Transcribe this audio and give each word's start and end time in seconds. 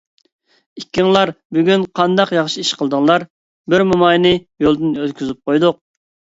ئىككىڭلار 0.79 1.31
بۈگۈن 1.57 1.83
قانداق 1.99 2.33
ياخشى 2.39 2.65
ئىش 2.65 2.73
قىلدىڭلار؟ 2.81 3.27
بىر 3.77 3.87
موماينى 3.93 4.35
يولدىن 4.41 5.01
ئۆتكۈزۈپ 5.07 5.49
قويدۇق. 5.49 5.83